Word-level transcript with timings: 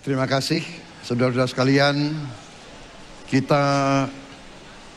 Terima 0.00 0.24
kasih, 0.24 0.64
saudara-saudara 1.04 1.44
sekalian. 1.44 2.16
Kita 3.28 3.60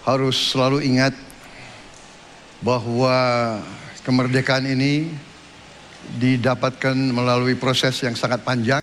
harus 0.08 0.56
selalu 0.56 0.80
ingat 0.80 1.12
bahwa 2.64 3.12
kemerdekaan 4.08 4.64
ini 4.64 5.12
didapatkan 6.24 6.96
melalui 6.96 7.60
proses 7.60 8.00
yang 8.00 8.16
sangat 8.16 8.48
panjang, 8.48 8.80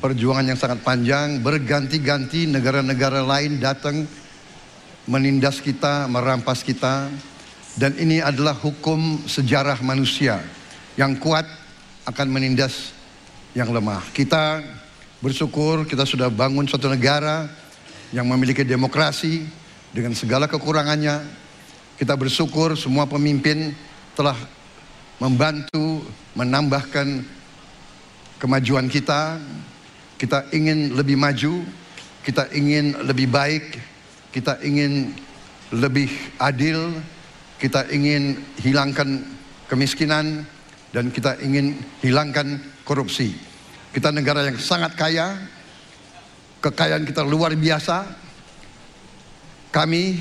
perjuangan 0.00 0.48
yang 0.48 0.56
sangat 0.56 0.80
panjang, 0.80 1.44
berganti-ganti 1.44 2.48
negara-negara 2.48 3.20
lain 3.20 3.60
datang 3.60 4.08
menindas 5.04 5.60
kita, 5.60 6.08
merampas 6.08 6.64
kita, 6.64 7.12
dan 7.76 7.92
ini 8.00 8.24
adalah 8.24 8.56
hukum 8.56 9.28
sejarah 9.28 9.76
manusia 9.84 10.40
yang 10.96 11.20
kuat 11.20 11.44
akan 12.08 12.32
menindas 12.32 12.96
yang 13.52 13.68
lemah. 13.68 14.00
Kita 14.16 14.64
bersyukur 15.22 15.86
kita 15.86 16.02
sudah 16.02 16.26
bangun 16.26 16.66
suatu 16.66 16.90
negara 16.90 17.46
yang 18.10 18.26
memiliki 18.26 18.66
demokrasi 18.66 19.46
dengan 19.94 20.18
segala 20.18 20.50
kekurangannya. 20.50 21.22
Kita 21.94 22.18
bersyukur 22.18 22.74
semua 22.74 23.06
pemimpin 23.06 23.70
telah 24.18 24.34
membantu 25.22 26.02
menambahkan 26.34 27.22
kemajuan 28.42 28.90
kita. 28.90 29.38
Kita 30.18 30.50
ingin 30.50 30.98
lebih 30.98 31.14
maju, 31.14 31.62
kita 32.26 32.50
ingin 32.50 32.98
lebih 33.06 33.30
baik, 33.30 33.78
kita 34.34 34.58
ingin 34.66 35.14
lebih 35.70 36.10
adil, 36.42 36.98
kita 37.62 37.86
ingin 37.94 38.42
hilangkan 38.58 39.22
kemiskinan 39.70 40.42
dan 40.90 41.14
kita 41.14 41.38
ingin 41.42 41.78
hilangkan 42.02 42.58
korupsi. 42.82 43.51
Kita 43.92 44.08
negara 44.08 44.48
yang 44.48 44.56
sangat 44.56 44.96
kaya, 44.96 45.36
kekayaan 46.64 47.04
kita 47.04 47.20
luar 47.20 47.52
biasa. 47.52 48.08
Kami, 49.68 50.16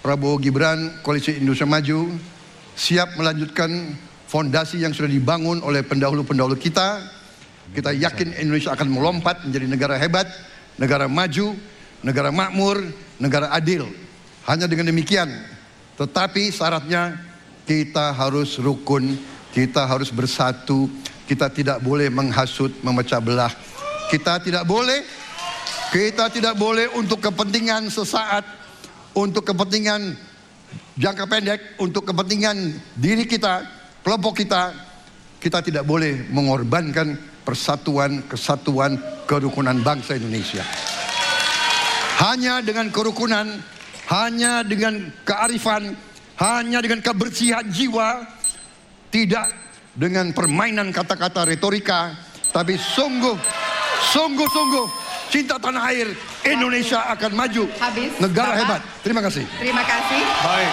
Prabowo 0.00 0.40
Gibran, 0.40 1.04
Koalisi 1.04 1.36
Indonesia 1.36 1.68
Maju, 1.68 2.16
siap 2.72 3.20
melanjutkan 3.20 3.68
fondasi 4.32 4.80
yang 4.80 4.96
sudah 4.96 5.12
dibangun 5.12 5.60
oleh 5.60 5.84
pendahulu-pendahulu 5.84 6.56
kita. 6.56 7.04
Kita 7.76 7.92
yakin 7.92 8.40
Indonesia 8.40 8.72
akan 8.72 8.88
melompat 8.88 9.44
menjadi 9.44 9.66
negara 9.68 10.00
hebat, 10.00 10.24
negara 10.80 11.04
maju, 11.04 11.52
negara 12.00 12.32
makmur, 12.32 12.80
negara 13.20 13.52
adil. 13.52 13.84
Hanya 14.48 14.64
dengan 14.64 14.88
demikian, 14.88 15.28
tetapi 16.00 16.48
syaratnya 16.48 17.18
kita 17.68 18.16
harus 18.16 18.56
rukun, 18.56 19.18
kita 19.52 19.84
harus 19.84 20.08
bersatu, 20.08 20.88
kita 21.26 21.50
tidak 21.50 21.78
boleh 21.82 22.08
menghasut, 22.08 22.70
memecah 22.86 23.18
belah. 23.18 23.50
Kita 24.06 24.38
tidak 24.38 24.62
boleh, 24.62 25.02
kita 25.90 26.30
tidak 26.30 26.54
boleh 26.54 26.86
untuk 26.94 27.18
kepentingan 27.18 27.90
sesaat, 27.90 28.46
untuk 29.18 29.42
kepentingan 29.42 30.14
jangka 30.94 31.26
pendek, 31.26 31.60
untuk 31.82 32.06
kepentingan 32.06 32.78
diri 32.94 33.26
kita, 33.26 33.66
kelompok 34.06 34.46
kita, 34.46 34.70
kita 35.42 35.60
tidak 35.60 35.84
boleh 35.84 36.30
mengorbankan 36.30 37.18
persatuan, 37.42 38.22
kesatuan, 38.30 38.98
kerukunan 39.26 39.76
bangsa 39.82 40.14
Indonesia. 40.14 40.62
Hanya 42.22 42.64
dengan 42.64 42.88
kerukunan, 42.94 43.46
hanya 44.08 44.62
dengan 44.62 45.10
kearifan, 45.26 45.92
hanya 46.38 46.78
dengan 46.80 47.04
kebersihan 47.04 47.66
jiwa, 47.68 48.24
tidak 49.12 49.52
dengan 49.96 50.28
permainan 50.36 50.92
kata-kata 50.92 51.48
retorika, 51.48 52.12
tapi 52.52 52.76
sungguh, 52.76 53.34
sungguh-sungguh 54.12 54.86
cinta 55.32 55.56
tanah 55.56 55.82
air 55.90 56.12
Indonesia 56.44 57.08
akan 57.16 57.32
maju. 57.32 57.64
Habis, 57.80 58.12
Negara 58.20 58.52
Bapak. 58.54 58.60
hebat. 58.60 58.80
Terima 59.02 59.20
kasih. 59.24 59.44
Terima 59.58 59.82
kasih. 59.82 60.20
Baik. 60.44 60.72